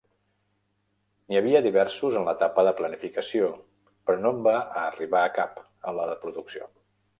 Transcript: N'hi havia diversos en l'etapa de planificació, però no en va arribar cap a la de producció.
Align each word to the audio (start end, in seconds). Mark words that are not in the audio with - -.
N'hi 1.31 1.37
havia 1.41 1.61
diversos 1.65 2.17
en 2.21 2.25
l'etapa 2.29 2.65
de 2.69 2.73
planificació, 2.81 3.51
però 4.09 4.19
no 4.25 4.33
en 4.37 4.43
va 4.49 4.57
arribar 4.87 5.25
cap 5.39 5.63
a 5.93 5.97
la 6.01 6.11
de 6.15 6.21
producció. 6.27 6.71